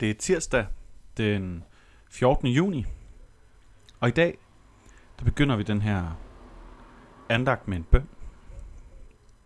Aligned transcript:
Det 0.00 0.10
er 0.10 0.14
tirsdag 0.14 0.66
den 1.16 1.64
14. 2.10 2.48
juni, 2.48 2.86
og 4.00 4.08
i 4.08 4.12
dag 4.12 4.38
der 5.18 5.24
begynder 5.24 5.56
vi 5.56 5.62
den 5.62 5.82
her 5.82 6.16
andagt 7.28 7.68
med 7.68 7.76
en 7.76 7.84
bøn. 7.84 8.08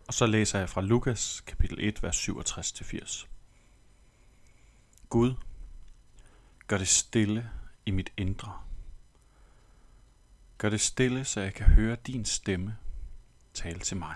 Og 0.09 0.15
så 0.15 0.27
læser 0.27 0.59
jeg 0.59 0.69
fra 0.69 0.81
Lukas 0.81 1.41
kapitel 1.41 1.79
1, 1.81 2.03
vers 2.03 2.29
67-80. 2.29 3.27
Gud, 5.09 5.35
gør 6.67 6.79
det 6.79 6.89
stille 6.89 7.51
i 7.87 7.91
mit 7.91 8.13
indre. 8.17 8.53
Gør 10.59 10.69
det 10.69 10.81
stille, 10.81 11.25
så 11.25 11.41
jeg 11.41 11.55
kan 11.55 11.67
høre 11.67 11.97
din 12.07 12.25
stemme 12.25 12.77
tale 13.55 13.79
til 13.79 13.97
mig. 13.97 14.15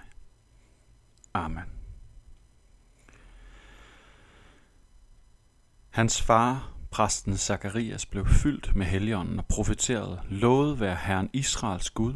Amen. 1.35 1.78
Hans 5.99 6.23
far, 6.23 6.73
præsten 6.91 7.37
Zakarias, 7.37 8.07
blev 8.07 8.27
fyldt 8.27 8.77
med 8.77 8.87
helligånden 8.87 9.39
og 9.39 9.47
profeterede, 9.47 10.21
lovet 10.29 10.81
være 10.81 10.97
Herren 10.97 11.31
Israels 11.33 11.91
Gud, 11.91 12.15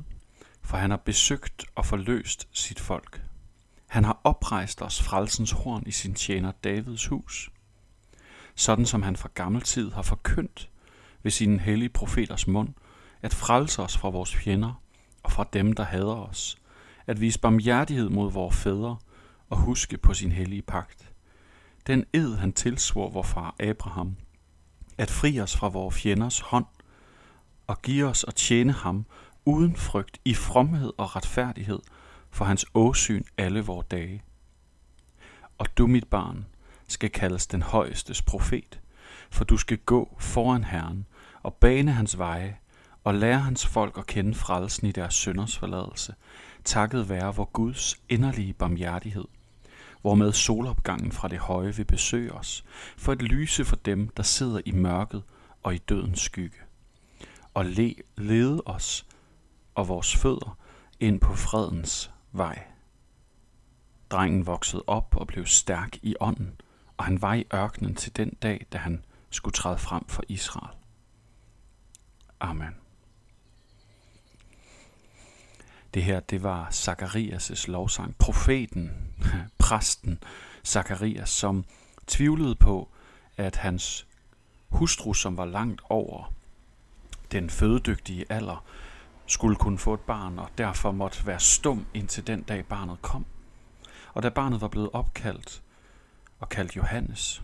for 0.62 0.76
han 0.76 0.90
har 0.90 0.96
besøgt 0.96 1.64
og 1.74 1.86
forløst 1.86 2.48
sit 2.52 2.80
folk. 2.80 3.22
Han 3.88 4.04
har 4.04 4.20
oprejst 4.24 4.82
os 4.82 5.02
frelsens 5.02 5.50
horn 5.50 5.82
i 5.86 5.90
sin 5.90 6.14
tjener 6.14 6.52
Davids 6.64 7.06
hus, 7.06 7.50
sådan 8.54 8.86
som 8.86 9.02
han 9.02 9.16
fra 9.16 9.28
gammel 9.34 9.62
tid 9.62 9.90
har 9.92 10.02
forkyndt 10.02 10.68
ved 11.22 11.30
sine 11.30 11.58
hellige 11.58 11.88
profeters 11.88 12.46
mund, 12.46 12.68
at 13.22 13.34
frelse 13.34 13.82
os 13.82 13.96
fra 13.96 14.08
vores 14.08 14.36
fjender 14.36 14.82
og 15.22 15.32
fra 15.32 15.46
dem, 15.52 15.72
der 15.72 15.84
hader 15.84 16.28
os, 16.28 16.58
at 17.06 17.20
vise 17.20 17.40
barmhjertighed 17.40 18.08
mod 18.08 18.32
vores 18.32 18.56
fædre 18.56 18.96
og 19.50 19.56
huske 19.56 19.98
på 19.98 20.14
sin 20.14 20.32
hellige 20.32 20.62
pagt 20.62 21.11
den 21.86 22.04
ed 22.12 22.36
han 22.36 22.52
tilsvor 22.52 23.10
vor 23.10 23.22
far 23.22 23.54
Abraham, 23.60 24.16
at 24.98 25.10
fri 25.10 25.40
os 25.40 25.56
fra 25.56 25.68
vores 25.68 25.94
fjenders 25.94 26.40
hånd, 26.40 26.66
og 27.66 27.82
give 27.82 28.06
os 28.06 28.24
at 28.24 28.34
tjene 28.34 28.72
ham 28.72 29.06
uden 29.44 29.76
frygt 29.76 30.20
i 30.24 30.34
fromhed 30.34 30.92
og 30.96 31.16
retfærdighed 31.16 31.78
for 32.30 32.44
hans 32.44 32.66
åsyn 32.74 33.24
alle 33.38 33.60
vore 33.60 33.84
dage. 33.90 34.22
Og 35.58 35.78
du, 35.78 35.86
mit 35.86 36.08
barn, 36.08 36.46
skal 36.88 37.10
kaldes 37.10 37.46
den 37.46 37.62
højestes 37.62 38.22
profet, 38.22 38.80
for 39.30 39.44
du 39.44 39.56
skal 39.56 39.78
gå 39.78 40.16
foran 40.20 40.64
Herren 40.64 41.06
og 41.42 41.54
bane 41.54 41.92
hans 41.92 42.18
veje 42.18 42.58
og 43.04 43.14
lære 43.14 43.38
hans 43.38 43.66
folk 43.66 43.98
at 43.98 44.06
kende 44.06 44.34
frelsen 44.34 44.86
i 44.86 44.92
deres 44.92 45.14
synders 45.14 45.58
forladelse, 45.58 46.14
takket 46.64 47.08
være 47.08 47.34
vor 47.34 47.44
Guds 47.52 47.96
inderlige 48.08 48.52
barmhjertighed– 48.52 49.24
hvormed 50.02 50.32
solopgangen 50.32 51.12
fra 51.12 51.28
det 51.28 51.38
høje 51.38 51.76
vil 51.76 51.84
besøge 51.84 52.32
os, 52.32 52.64
for 52.96 53.12
at 53.12 53.22
lyse 53.22 53.64
for 53.64 53.76
dem, 53.76 54.08
der 54.08 54.22
sidder 54.22 54.60
i 54.64 54.70
mørket 54.70 55.22
og 55.62 55.74
i 55.74 55.78
dødens 55.78 56.20
skygge, 56.20 56.58
og 57.54 57.64
le, 57.64 57.94
lede 58.16 58.62
os 58.66 59.06
og 59.74 59.88
vores 59.88 60.16
fødder 60.16 60.58
ind 61.00 61.20
på 61.20 61.34
fredens 61.34 62.10
vej. 62.32 62.64
Drengen 64.10 64.46
voksede 64.46 64.84
op 64.86 65.16
og 65.16 65.26
blev 65.26 65.46
stærk 65.46 65.96
i 66.02 66.14
ånden, 66.20 66.60
og 66.96 67.04
han 67.04 67.22
var 67.22 67.34
i 67.34 67.44
ørkenen 67.54 67.94
til 67.94 68.16
den 68.16 68.30
dag, 68.42 68.66
da 68.72 68.78
han 68.78 69.04
skulle 69.30 69.52
træde 69.52 69.78
frem 69.78 70.04
for 70.08 70.22
Israel. 70.28 70.76
Amen. 72.40 72.74
Det 75.94 76.02
her, 76.02 76.20
det 76.20 76.42
var 76.42 76.68
Zakarias' 76.70 77.70
lovsang. 77.70 78.16
Profeten, 78.18 78.90
præsten 79.72 80.22
Zakarias, 80.64 81.28
som 81.28 81.64
tvivlede 82.06 82.54
på, 82.54 82.88
at 83.36 83.56
hans 83.56 84.06
hustru, 84.68 85.14
som 85.14 85.36
var 85.36 85.44
langt 85.44 85.82
over 85.88 86.34
den 87.32 87.50
fødedygtige 87.50 88.24
alder, 88.28 88.64
skulle 89.26 89.56
kunne 89.56 89.78
få 89.78 89.94
et 89.94 90.00
barn, 90.00 90.38
og 90.38 90.48
derfor 90.58 90.92
måtte 90.92 91.26
være 91.26 91.40
stum 91.40 91.86
indtil 91.94 92.26
den 92.26 92.42
dag 92.42 92.64
barnet 92.64 93.02
kom. 93.02 93.26
Og 94.14 94.22
da 94.22 94.28
barnet 94.28 94.60
var 94.60 94.68
blevet 94.68 94.90
opkaldt 94.92 95.62
og 96.40 96.48
kaldt 96.48 96.76
Johannes, 96.76 97.42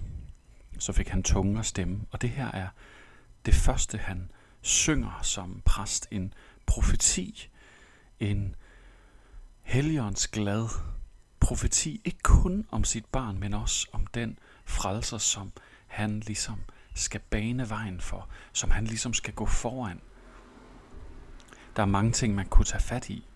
så 0.78 0.92
fik 0.92 1.08
han 1.08 1.22
tunge 1.22 1.58
og 1.58 1.64
stemme. 1.64 2.00
Og 2.10 2.22
det 2.22 2.30
her 2.30 2.50
er 2.50 2.68
det 3.46 3.54
første, 3.54 3.98
han 3.98 4.30
synger 4.60 5.18
som 5.22 5.62
præst, 5.64 6.08
en 6.10 6.34
profeti 6.66 7.48
en 8.20 8.54
helligånds 9.62 10.28
glad 10.28 10.68
profeti, 11.48 12.00
ikke 12.04 12.18
kun 12.22 12.66
om 12.70 12.84
sit 12.84 13.04
barn, 13.04 13.38
men 13.38 13.54
også 13.54 13.88
om 13.92 14.06
den 14.06 14.38
frelser, 14.64 15.18
som 15.18 15.52
han 15.86 16.20
ligesom 16.20 16.58
skal 16.94 17.20
bane 17.30 17.70
vejen 17.70 18.00
for, 18.00 18.28
som 18.52 18.70
han 18.70 18.84
ligesom 18.84 19.14
skal 19.14 19.34
gå 19.34 19.46
foran. 19.46 20.00
Der 21.76 21.82
er 21.82 21.86
mange 21.86 22.12
ting, 22.12 22.34
man 22.34 22.46
kunne 22.46 22.64
tage 22.64 22.82
fat 22.82 23.10
i 23.10 23.26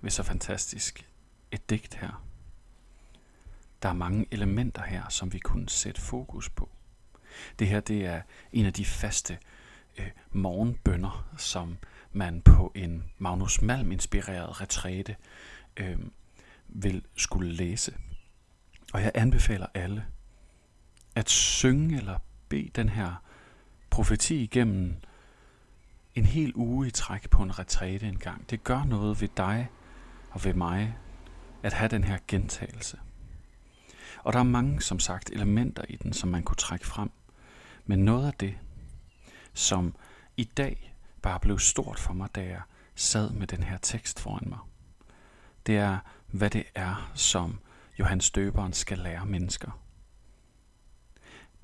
ved 0.00 0.10
så 0.10 0.22
fantastisk 0.22 1.08
et 1.50 1.70
digt 1.70 1.94
her. 1.94 2.24
Der 3.82 3.88
er 3.88 3.92
mange 3.92 4.26
elementer 4.30 4.82
her, 4.82 5.08
som 5.08 5.32
vi 5.32 5.38
kunne 5.38 5.68
sætte 5.68 6.00
fokus 6.00 6.50
på. 6.50 6.68
Det 7.58 7.68
her 7.68 7.80
det 7.80 8.06
er 8.06 8.22
en 8.52 8.66
af 8.66 8.72
de 8.72 8.84
faste 8.84 9.38
øh, 9.98 10.10
morgenbønder, 10.32 11.26
som 11.36 11.78
man 12.12 12.42
på 12.42 12.72
en 12.74 13.04
Magnus 13.18 13.62
Malm 13.62 13.92
inspireret 13.92 14.60
retræte 14.60 15.16
øh, 15.76 15.98
vil 16.68 17.04
skulle 17.16 17.52
læse. 17.52 17.94
Og 18.92 19.02
jeg 19.02 19.12
anbefaler 19.14 19.66
alle 19.74 20.04
at 21.14 21.30
synge 21.30 21.96
eller 21.96 22.18
bede 22.48 22.70
den 22.74 22.88
her 22.88 23.22
profeti 23.90 24.42
igennem 24.42 24.96
en 26.14 26.24
hel 26.24 26.52
uge 26.54 26.86
i 26.86 26.90
træk 26.90 27.30
på 27.30 27.42
en 27.42 27.58
retræte 27.58 28.06
en 28.06 28.18
gang. 28.18 28.50
Det 28.50 28.64
gør 28.64 28.84
noget 28.84 29.20
ved 29.20 29.28
dig 29.36 29.68
og 30.30 30.44
ved 30.44 30.54
mig 30.54 30.98
at 31.62 31.72
have 31.72 31.88
den 31.88 32.04
her 32.04 32.18
gentagelse. 32.28 32.98
Og 34.18 34.32
der 34.32 34.38
er 34.38 34.42
mange, 34.42 34.80
som 34.80 34.98
sagt, 34.98 35.30
elementer 35.30 35.84
i 35.88 35.96
den, 35.96 36.12
som 36.12 36.28
man 36.28 36.42
kunne 36.42 36.56
trække 36.56 36.86
frem. 36.86 37.10
Men 37.86 37.98
noget 37.98 38.26
af 38.26 38.32
det, 38.32 38.54
som 39.52 39.94
i 40.36 40.44
dag 40.44 40.94
bare 41.22 41.40
blev 41.40 41.58
stort 41.58 41.98
for 41.98 42.14
mig, 42.14 42.34
da 42.34 42.44
jeg 42.44 42.60
sad 42.94 43.30
med 43.30 43.46
den 43.46 43.62
her 43.62 43.78
tekst 43.78 44.20
foran 44.20 44.48
mig. 44.48 44.58
Det 45.66 45.76
er, 45.76 45.98
hvad 46.34 46.50
det 46.50 46.64
er, 46.74 47.10
som 47.14 47.60
Johannes 47.98 48.30
Døberen 48.30 48.72
skal 48.72 48.98
lære 48.98 49.26
mennesker. 49.26 49.80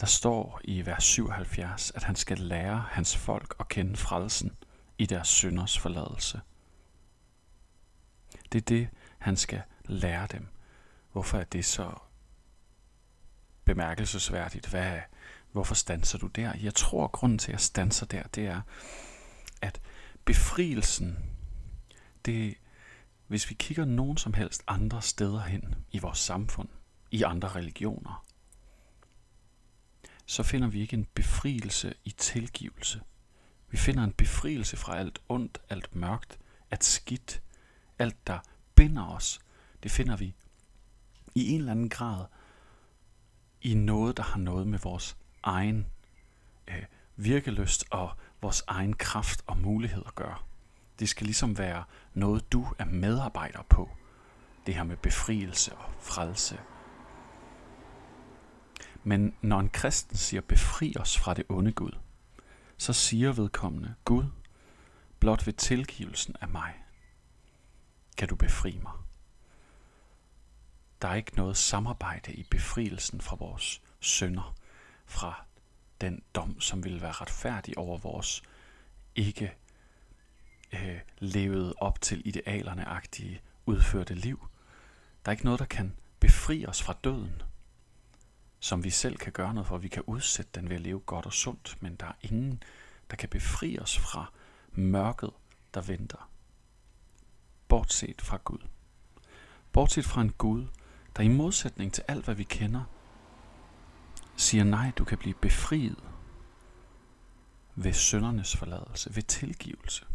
Der 0.00 0.06
står 0.06 0.60
i 0.64 0.86
vers 0.86 1.04
77, 1.04 1.90
at 1.90 2.02
han 2.02 2.16
skal 2.16 2.38
lære 2.38 2.84
hans 2.90 3.16
folk 3.16 3.54
at 3.60 3.68
kende 3.68 3.96
frelsen 3.96 4.56
i 4.98 5.06
deres 5.06 5.28
synders 5.28 5.78
forladelse. 5.78 6.40
Det 8.52 8.58
er 8.58 8.64
det, 8.66 8.88
han 9.18 9.36
skal 9.36 9.62
lære 9.84 10.26
dem. 10.26 10.46
Hvorfor 11.12 11.38
er 11.38 11.44
det 11.44 11.64
så 11.64 11.94
bemærkelsesværdigt? 13.64 14.66
Hvad, 14.66 15.00
hvorfor 15.52 15.74
stanser 15.74 16.18
du 16.18 16.26
der? 16.26 16.52
Jeg 16.62 16.74
tror, 16.74 17.04
at 17.04 17.12
grunden 17.12 17.38
til, 17.38 17.50
at 17.50 17.52
jeg 17.52 17.60
stanser 17.60 18.06
der, 18.06 18.22
det 18.22 18.46
er, 18.46 18.60
at 19.62 19.80
befrielsen, 20.24 21.18
det, 22.24 22.54
hvis 23.30 23.50
vi 23.50 23.54
kigger 23.54 23.84
nogen 23.84 24.16
som 24.16 24.34
helst 24.34 24.62
andre 24.66 25.02
steder 25.02 25.40
hen 25.40 25.74
i 25.92 25.98
vores 25.98 26.18
samfund, 26.18 26.68
i 27.10 27.22
andre 27.22 27.48
religioner, 27.48 28.24
så 30.26 30.42
finder 30.42 30.68
vi 30.68 30.80
ikke 30.80 30.94
en 30.94 31.06
befrielse 31.14 31.94
i 32.04 32.10
tilgivelse. 32.10 33.00
Vi 33.68 33.76
finder 33.76 34.04
en 34.04 34.12
befrielse 34.12 34.76
fra 34.76 34.96
alt 34.96 35.18
ondt, 35.28 35.58
alt 35.68 35.96
mørkt, 35.96 36.38
alt 36.70 36.84
skidt, 36.84 37.42
alt 37.98 38.26
der 38.26 38.38
binder 38.74 39.06
os. 39.06 39.40
Det 39.82 39.90
finder 39.90 40.16
vi 40.16 40.34
i 41.34 41.48
en 41.48 41.58
eller 41.58 41.72
anden 41.72 41.88
grad 41.88 42.24
i 43.62 43.74
noget, 43.74 44.16
der 44.16 44.22
har 44.22 44.38
noget 44.38 44.66
med 44.66 44.78
vores 44.78 45.16
egen 45.42 45.86
øh, 46.68 46.84
virkeløst 47.16 47.84
og 47.90 48.10
vores 48.42 48.62
egen 48.66 48.92
kraft 48.92 49.42
og 49.46 49.58
mulighed 49.58 50.02
at 50.06 50.14
gøre. 50.14 50.49
Det 51.00 51.08
skal 51.08 51.24
ligesom 51.24 51.58
være 51.58 51.84
noget, 52.14 52.52
du 52.52 52.66
er 52.78 52.84
medarbejder 52.84 53.62
på. 53.62 53.90
Det 54.66 54.74
her 54.74 54.82
med 54.82 54.96
befrielse 54.96 55.76
og 55.76 55.90
frelse. 56.00 56.60
Men 59.04 59.34
når 59.42 59.60
en 59.60 59.68
kristen 59.68 60.16
siger, 60.16 60.40
befri 60.40 60.94
os 61.00 61.18
fra 61.18 61.34
det 61.34 61.44
onde 61.48 61.72
Gud, 61.72 61.92
så 62.76 62.92
siger 62.92 63.32
vedkommende, 63.32 63.94
Gud, 64.04 64.24
blot 65.20 65.46
ved 65.46 65.52
tilgivelsen 65.52 66.36
af 66.40 66.48
mig, 66.48 66.74
kan 68.16 68.28
du 68.28 68.36
befri 68.36 68.80
mig. 68.82 68.92
Der 71.02 71.08
er 71.08 71.14
ikke 71.14 71.36
noget 71.36 71.56
samarbejde 71.56 72.32
i 72.32 72.46
befrielsen 72.50 73.20
fra 73.20 73.36
vores 73.36 73.82
sønder, 74.00 74.54
fra 75.06 75.44
den 76.00 76.22
dom, 76.34 76.60
som 76.60 76.84
vil 76.84 77.00
være 77.00 77.12
retfærdig 77.12 77.78
over 77.78 77.98
vores 77.98 78.42
ikke 79.14 79.52
øh, 80.72 81.00
levede 81.18 81.74
op 81.78 82.00
til 82.00 82.22
idealerne-agtige 82.28 83.40
udførte 83.66 84.14
liv. 84.14 84.46
Der 85.24 85.30
er 85.30 85.32
ikke 85.32 85.44
noget, 85.44 85.60
der 85.60 85.66
kan 85.66 85.96
befri 86.20 86.66
os 86.66 86.82
fra 86.82 86.96
døden. 87.04 87.42
som 88.62 88.84
vi 88.84 88.90
selv 88.90 89.16
kan 89.16 89.32
gøre 89.32 89.54
noget 89.54 89.66
for. 89.66 89.78
Vi 89.78 89.88
kan 89.88 90.02
udsætte 90.06 90.50
den 90.54 90.68
ved 90.68 90.76
at 90.76 90.82
leve 90.82 91.00
godt 91.00 91.26
og 91.26 91.32
sundt, 91.32 91.76
men 91.80 91.96
der 91.96 92.06
er 92.06 92.12
ingen, 92.22 92.62
der 93.10 93.16
kan 93.16 93.28
befri 93.28 93.78
os 93.78 93.98
fra 93.98 94.32
mørket, 94.72 95.30
der 95.74 95.80
venter. 95.80 96.30
Bortset 97.68 98.22
fra 98.22 98.38
Gud. 98.44 98.58
Bortset 99.72 100.04
fra 100.04 100.20
en 100.20 100.32
Gud, 100.32 100.66
der 101.16 101.22
i 101.22 101.28
modsætning 101.28 101.92
til 101.92 102.04
alt, 102.08 102.24
hvad 102.24 102.34
vi 102.34 102.44
kender, 102.44 102.84
siger 104.36 104.64
nej, 104.64 104.92
du 104.98 105.04
kan 105.04 105.18
blive 105.18 105.34
befriet 105.34 105.98
ved 107.74 107.92
søndernes 107.92 108.56
forladelse, 108.56 109.16
ved 109.16 109.22
tilgivelse. 109.22 110.06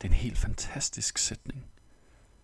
Det 0.00 0.08
er 0.08 0.12
en 0.12 0.18
helt 0.18 0.38
fantastisk 0.38 1.18
sætning. 1.18 1.64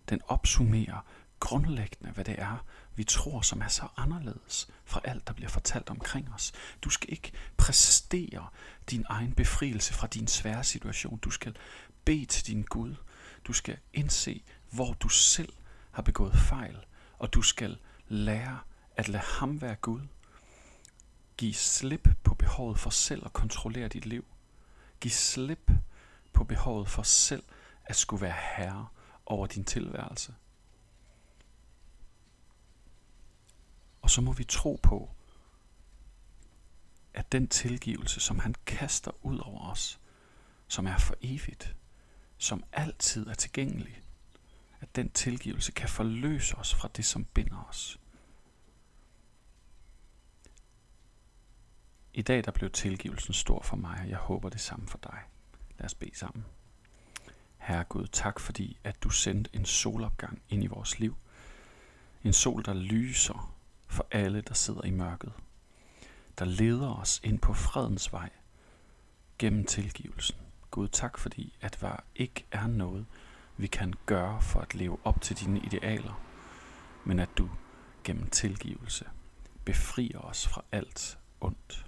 Den 0.09 0.21
opsummerer 0.29 1.07
grundlæggende, 1.41 2.13
hvad 2.13 2.25
det 2.25 2.35
er, 2.39 2.65
vi 2.97 3.05
tror, 3.05 3.41
som 3.41 3.61
er 3.61 3.69
så 3.69 3.89
anderledes 3.97 4.69
fra 4.85 5.01
alt, 5.05 5.27
der 5.27 5.33
bliver 5.33 5.49
fortalt 5.49 5.91
omkring 5.91 6.35
os. 6.35 6.53
Du 6.83 6.91
skal 6.91 7.13
ikke 7.13 7.33
præstere 7.57 8.49
din 8.91 9.05
egen 9.09 9.33
befrielse 9.33 9.95
fra 9.95 10.07
din 10.07 10.27
svære 10.27 10.65
situation. 10.65 11.19
Du 11.19 11.31
skal 11.31 11.57
bede 12.05 12.27
til 12.27 12.47
din 12.47 12.63
Gud. 12.63 12.95
Du 13.45 13.53
skal 13.53 13.79
indse, 13.93 14.43
hvor 14.71 14.93
du 14.93 15.09
selv 15.09 15.53
har 15.91 16.03
begået 16.03 16.35
fejl, 16.37 16.77
og 17.19 17.35
du 17.35 17.43
skal 17.43 17.79
lære 18.09 18.59
at 18.97 19.09
lade 19.09 19.25
ham 19.27 19.61
være 19.61 19.75
Gud. 19.75 20.01
Giv 21.37 21.55
slip 21.55 22.09
på 22.23 22.35
behovet 22.35 22.79
for 22.79 22.91
selv 22.91 23.23
at 23.25 23.33
kontrollere 23.33 23.89
dit 23.89 24.07
liv. 24.07 24.25
Giv 25.01 25.11
slip 25.11 25.71
på 26.43 26.47
behovet 26.47 26.89
for 26.89 27.03
selv 27.03 27.43
at 27.85 27.97
skulle 27.97 28.21
være 28.23 28.37
herre 28.57 28.89
over 29.27 29.47
din 29.47 29.65
tilværelse. 29.65 30.35
Og 34.03 34.11
så 34.11 34.21
må 34.21 34.33
vi 34.33 34.45
tro 34.45 34.81
på, 34.83 35.11
at 37.15 37.33
den 37.33 37.49
tilgivelse, 37.49 38.21
som 38.21 38.39
han 38.39 38.55
kaster 38.67 39.11
ud 39.27 39.39
over 39.39 39.71
os, 39.71 40.01
som 40.69 40.87
er 40.87 40.99
for 40.99 41.15
evigt, 41.21 41.77
som 42.39 42.65
altid 42.73 43.27
er 43.27 43.35
tilgængelig, 43.35 44.03
at 44.81 44.97
den 44.97 45.11
tilgivelse 45.11 45.73
kan 45.73 45.89
forløse 45.89 46.57
os 46.57 46.75
fra 46.75 46.89
det, 46.97 47.05
som 47.05 47.25
binder 47.25 47.65
os. 47.69 48.01
I 52.15 52.23
dag 52.23 52.45
der 52.45 52.51
blev 52.51 52.71
tilgivelsen 52.71 53.35
stor 53.35 53.63
for 53.63 53.77
mig, 53.77 54.01
og 54.01 54.09
jeg 54.09 54.19
håber 54.19 54.49
det 54.49 54.61
samme 54.61 54.89
for 54.89 54.99
dig. 54.99 55.23
Lad 55.79 55.87
os 55.87 55.95
bede 55.95 56.19
sammen. 56.19 56.45
Herre 57.59 57.85
Gud, 57.85 58.07
tak 58.07 58.41
fordi, 58.41 58.79
at 58.85 59.03
du 59.03 59.11
sendte 59.11 59.51
en 59.55 59.65
solopgang 59.65 60.43
ind 60.49 60.65
i 60.65 60.67
vores 60.67 60.99
liv. 60.99 61.17
En 62.25 62.33
sol, 62.33 62.65
der 62.65 62.75
lyser 62.75 63.55
for 63.87 64.07
alle, 64.11 64.41
der 64.41 64.55
sidder 64.55 64.85
i 64.85 64.91
mørket. 64.91 65.33
Der 66.39 66.45
leder 66.45 66.95
os 66.95 67.21
ind 67.25 67.39
på 67.39 67.55
fredens 67.55 68.13
vej 68.13 68.31
gennem 69.39 69.65
tilgivelsen. 69.65 70.37
Gud, 70.71 70.89
tak 70.89 71.19
fordi, 71.19 71.57
at 71.61 71.79
der 71.81 71.97
ikke 72.17 72.45
er 72.51 72.67
noget, 72.67 73.07
vi 73.57 73.67
kan 73.67 73.95
gøre 74.07 74.43
for 74.43 74.61
at 74.61 74.75
leve 74.75 74.99
op 75.05 75.21
til 75.21 75.37
dine 75.37 75.61
idealer, 75.61 76.23
men 77.05 77.19
at 77.19 77.29
du 77.39 77.51
gennem 78.05 78.31
tilgivelse 78.31 79.05
befrier 79.65 80.19
os 80.19 80.49
fra 80.49 80.65
alt 80.73 81.19
ondt. 81.41 81.87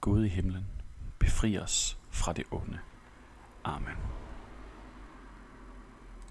Gud 0.00 0.24
i 0.24 0.28
himlen, 0.28 0.66
befri 1.18 1.58
os 1.58 1.99
fra 2.10 2.32
det 2.32 2.44
onde. 2.50 2.78
Amen. 3.64 3.96